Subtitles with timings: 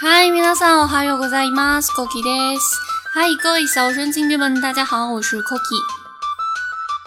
[0.00, 1.90] 嗨，皆さんおはようございます。
[1.92, 2.76] Cookie です。
[3.14, 5.82] 嗨，各位小神经病们，大家好，我是 Cookie。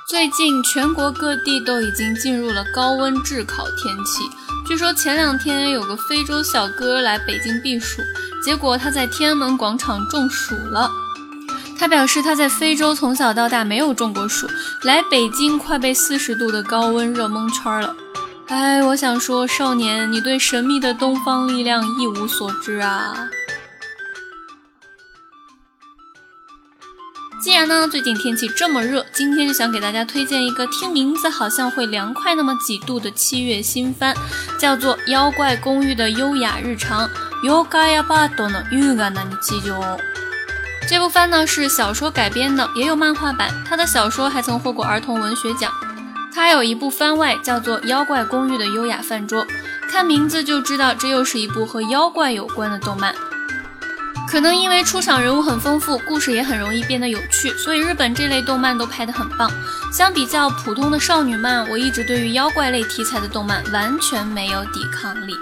[0.07, 4.23] 最近全国各地都已经进入了高温炙烤天气。
[4.67, 8.01] 据说前两天有个非洲小哥来北京避暑，
[8.43, 10.89] 结果他在天安门广场中暑了。
[11.77, 14.47] 他表示他在非洲从小到大没有中过暑，
[14.83, 17.93] 来北京快被四十度的高温热蒙圈了。
[18.50, 23.28] 哎，我想说，少年，你对神秘的东方力量一无所知啊！
[27.40, 34.16] 既然呢，最近天气这么热，今天就想给大家推荐一个听名字好像会凉快那么几度的七月新番，
[34.58, 37.08] 叫做《妖怪公寓的优雅日常》。
[40.88, 45.72] 这部番呢是小说改编的，也有漫画版，他的小说还曾获过儿童文学奖。
[46.32, 49.44] 它有一部番外，叫做《妖怪公寓的优雅饭桌》，
[49.90, 53.14] 看名字就知道这又是一部和妖怪有关的动漫。
[54.28, 59.50] 可能因为出场人物很丰富，故事也很容易变得有趣，所以日本这类动漫都拍得很棒。
[59.92, 65.34] 相比较普通的少女漫，我一直对于妖怪类题材的动漫完全没有抵抗力。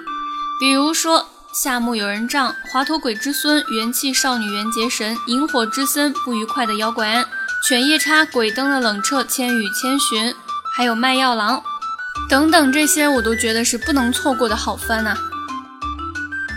[0.58, 1.20] 比如说
[1.52, 7.22] 《夏目友人帐》《华佗鬼之孙》《元气少女缘结神》《萤火之森》《不愉快的妖怪庵》
[7.68, 10.30] 《犬夜叉》《鬼灯的冷彻》《千与千寻》。
[10.78, 11.60] 还有卖药郎
[12.30, 15.16] 等等，这些我都觉得是不能错过的好番呐。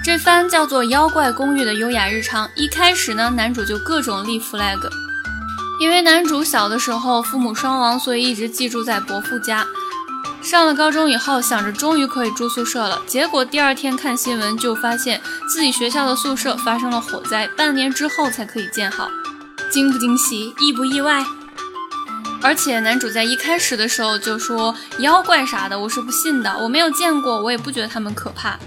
[0.05, 2.47] 这番叫做《妖怪公寓的优雅日常》。
[2.55, 4.77] 一开始呢，男主就各种立 flag，
[5.79, 9.65] 因为男主小的时候父母双亡，所以一直寄住在伯父家。
[10.43, 19.09] 上了高中以后，想着终于可以住宿舍了，结果第二天看新闻就发现自己学校的宿舍发生了火灾，半年之后才可以建好。
[19.71, 21.25] 惊不惊喜，意不意外？
[22.43, 28.57] 而且男主在一开始的时候就说妖怪啥的，我是不信的，我没有见过，我也不觉得他们可怕。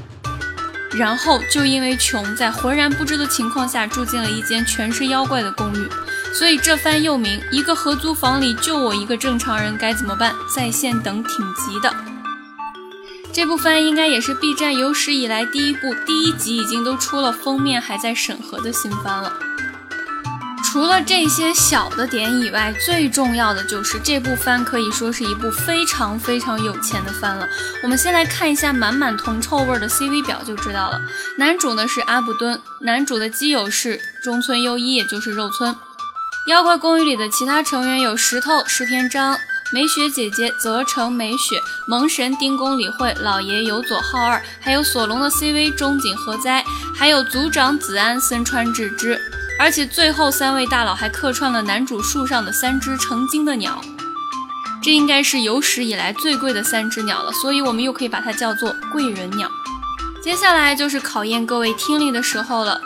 [0.92, 5.88] 然后就因为穷，在浑然不知的情况下住进了一间全是妖怪的公寓，
[6.32, 11.92] 所以这番又名一个合租房里就我一个正常人该怎么办在线等挺急的。
[13.32, 19.32] 这部番应该也是 B 站有史以来第一部第一集已经都出了封面还在审核的新番了。
[20.74, 27.48] 除了这些小的点以外，最重要的就是这部番可以说是一部非常非常有钱的番了。
[27.84, 31.00] 我们先来看一下满满铜臭味的 CV 表就知道了。
[31.38, 35.76] 男主呢是阿布敦，男主的基友是中村优一，也就是肉村。
[36.48, 39.38] 妖怪公寓里的其他成员有石头石田章、
[39.72, 49.20] 美雪姐姐泽城美雪、萌神丁宫理惠、老爷有佐浩二，还有索隆的 CV 中井和哉，还有组长子安森川智之。
[49.58, 53.80] 而且最后三位大佬还客串了男主树上的三只成精的鸟，
[54.82, 59.48] 这应该是有史以来最贵的三只鸟了，所以我们又可以把它叫做贵人鸟。
[60.22, 62.80] 接下来就是考验各位听力的时候了，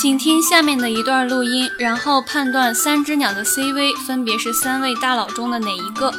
[0.00, 6.12] 请听下面的一段录音，然后判断三只鸟的 CV 分别是三位大佬中的哪一个。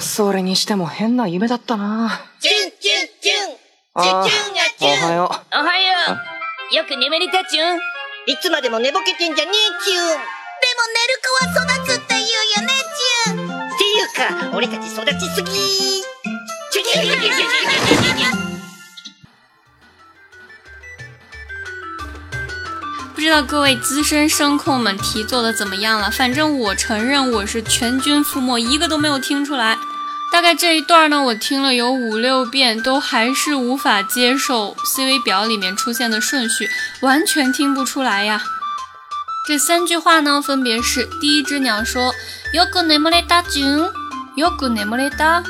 [0.00, 2.20] それにしても変な夢だったな。
[2.40, 3.56] チュンチュンチュン。
[4.02, 5.04] チュンチュンがチュン。
[5.04, 5.26] おはよう。
[5.26, 5.92] おはよ
[6.72, 6.74] う。
[6.74, 7.78] よく眠れたチュン。
[8.26, 9.54] いつまでも寝ぼけてんじゃねえ
[9.84, 10.06] チュン。
[10.08, 13.68] でも寝る子は育つって言うよねチュン。
[13.70, 15.50] っていうか、俺たち育ちすぎ。
[16.70, 16.84] チ
[23.24, 26.10] 知道各位资深声控们题做的怎么样了？
[26.10, 29.78] 反正我承认我是全军覆没，一个都没有听出来。
[30.30, 36.68] 大概这一段呢，我听了有五六遍，都还是无法接受 CV 表里面出现的顺序，
[37.00, 38.42] 完全听不出来呀。
[39.48, 42.12] 这三句话呢，分别是：第一只鸟说
[42.52, 45.42] ，yoku nemoreta jun，yoku nemoreta。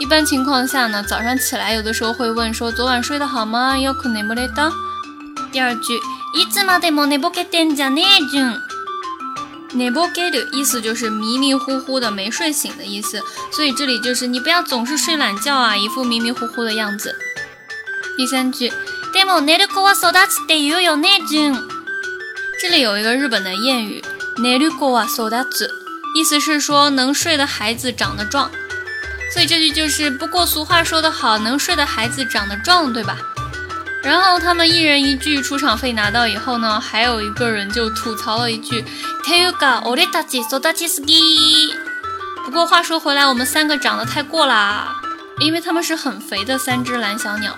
[0.00, 4.70] 一般情况下呢，早上起来有的时候会问说，昨晚睡得好吗？yoku nemoreta。
[5.50, 5.98] 第二句，
[6.35, 8.59] いつまでも寝ぼけてんじゃねえじゅん。
[9.73, 13.21] 寝ぼけ的意思就是迷迷糊糊的没睡醒的意思，
[13.51, 17.15] 所以这里就是你不要总是睡懒觉啊，一副迷迷糊糊的样子。
[18.17, 18.69] 第三句，
[19.13, 21.67] でも寝る子は育つって言うよね、じゅん。
[22.61, 24.03] 这里有一个日本的谚语，
[24.37, 25.69] 寝る子は育つ，
[26.15, 28.51] 意思是说能睡的孩子长得壮，
[29.33, 33.17] 所以这句就是不过俗话说得好，能睡的孩子长得壮，对吧？
[34.02, 38.84] 然后他们一人一句出场费拿到以后呢，还有一个人就吐槽了一句
[39.24, 39.80] ，kayoga。”
[42.44, 44.94] 不过话说回来，我们三个长得太过啦，
[45.40, 47.56] 因为他们是很肥的三只蓝小鸟。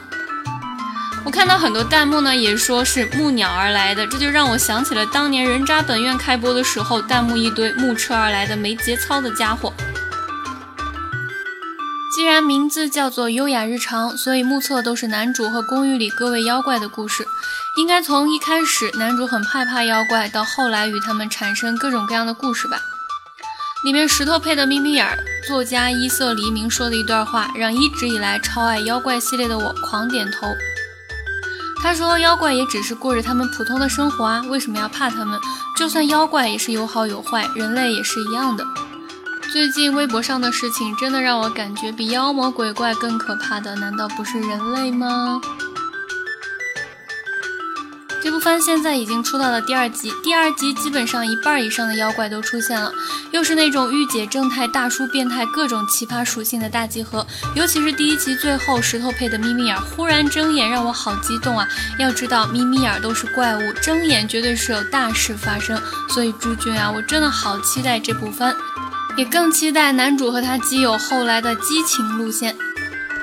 [1.25, 9.71] 我看到很多弹幕呢，也说是木鸟而来的，这就让我想起了当年人渣本院开播的时候，弹幕一堆木车而来的没节操的家伙。
[12.19, 17.25] 既然名字叫做《优雅日常》，所以目测都是男主和公寓里各位妖怪的故事。
[17.77, 22.77] 应该从一开始男主很害怕妖怪，到后来与他们产生各种各样的故事吧。
[23.85, 25.07] 里面石头配的眯眯眼，
[25.47, 30.49] 作家伊色黎明说的一段话，让一直以来超爱妖怪系列的我狂点头。
[31.81, 35.39] 他说：“妖怪也只是过着他们普通的生活啊，为什么要怕他们？
[35.77, 38.67] 就算妖怪也是有好有坏，人类也是一样的。”
[39.51, 45.41] 最近微博上的事情真的让我感觉比妖魔鬼怪更可怕的，难道不是人类吗？
[48.23, 52.93] 这部番现在已经出到了第二集，第二集基本上一半以上的妖怪都出现了，
[53.31, 57.27] 又是那种御姐正太、大叔变态各种奇葩属性的大集合。
[57.55, 61.67] 尤其是第一集最后石头配的眯眯眼忽然睁眼，让我好激动啊！
[61.99, 65.81] 要知道眯眯眼都是怪物，睁眼绝对是有大事发生。
[66.11, 68.55] 所以朱军啊，我真的好期待这部番，
[69.19, 72.57] 也更期待男主和他基友后来的激情路线。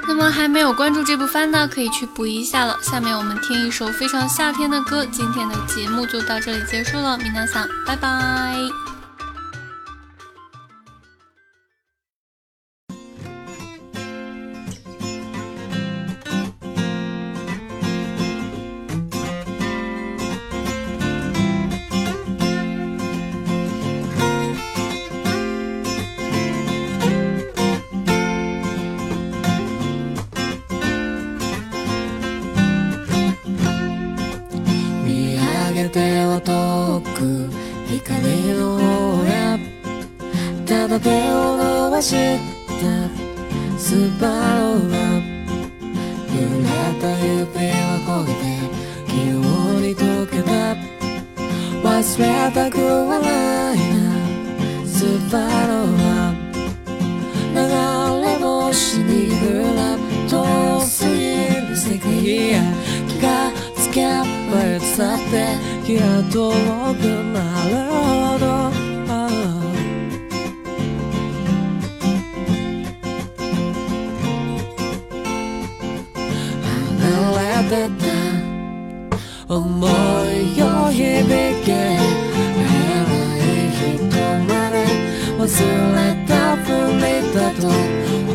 [0.07, 2.77] 那么还没有关注这部番呢，可以去补一下了。
[2.83, 5.03] 下面我们听一首非常夏天的歌。
[5.05, 8.94] 今天的节目就到这里结束了，米娜桑，拜拜。
[35.89, 37.49] 手を遠く
[37.87, 38.75] 光の
[39.21, 39.59] 俺
[40.65, 42.85] ただ手を伸ばした。
[43.77, 44.97] スパローラ
[46.33, 46.65] 揺れ
[46.99, 47.35] た指
[47.69, 48.43] は焦げて
[49.07, 49.39] 気温
[49.81, 50.51] に溶けた。
[51.87, 53.25] 忘れたくはな
[53.75, 53.95] いな。
[54.87, 54.93] ス
[55.29, 56.05] パローは
[57.53, 57.57] 流
[58.25, 59.43] れ星に降
[59.75, 59.79] ら
[60.27, 60.33] と
[60.81, 61.11] すぎ
[61.69, 62.55] る世界や
[63.07, 64.24] 気がつけば
[64.95, 65.25] いつだって
[65.85, 66.53] 気が遠
[66.95, 68.45] くなるほど。
[77.01, 77.03] 離
[77.41, 81.03] れてた思いを響
[81.65, 81.67] け。
[81.67, 82.63] 偉
[83.35, 84.15] い人
[84.47, 84.73] まで
[85.37, 85.43] 忘
[85.93, 87.75] れたふりだと分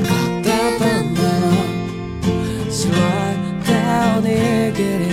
[0.05, 0.49] かって
[0.79, 1.49] たんだろ
[2.69, 2.97] う白い
[3.65, 4.29] 手を握
[4.99, 5.10] り。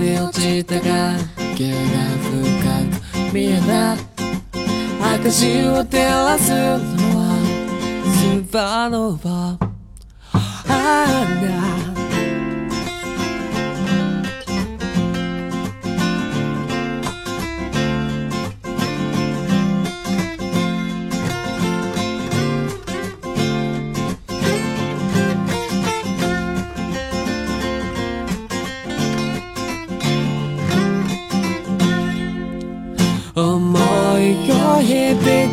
[0.00, 1.16] り落ちたが
[1.56, 1.76] 毛が
[2.18, 2.32] 深
[3.30, 3.96] く見えた
[5.16, 6.56] 証を照らすの
[7.16, 7.36] は
[8.04, 9.70] スーパーノーバー。
[10.32, 11.99] ああ響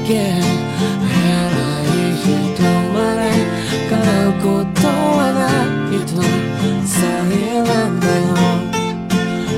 [0.07, 1.83] け偉い
[2.15, 3.19] 人まで
[3.89, 3.91] 買
[4.25, 5.41] うことはな
[5.91, 6.07] いと
[6.87, 6.95] さ
[7.29, 8.31] えなんだよ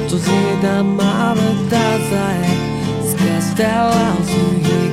[0.08, 0.26] 閉じ
[0.64, 1.40] たまぶ
[1.70, 2.50] たさえ
[3.06, 3.70] 透かしてら
[4.24, 4.28] ず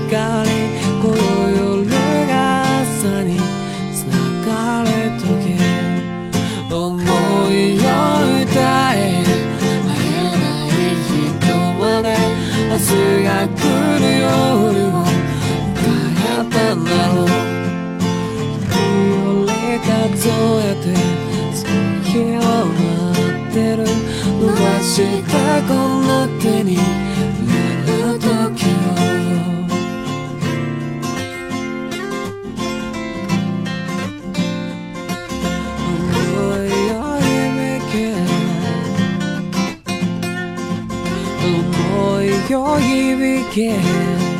[0.05, 0.53] 光
[1.01, 1.89] この夜
[2.29, 2.35] が
[2.83, 3.41] 朝に
[3.97, 4.13] 繋
[4.45, 4.87] がる
[5.19, 5.57] 時
[6.71, 7.01] 思
[7.51, 7.83] いを
[8.45, 8.55] 歌
[8.95, 9.25] え
[9.87, 10.69] 会えない
[11.01, 12.07] 人まで
[12.69, 13.26] 明日
[42.46, 44.35] 思いを響け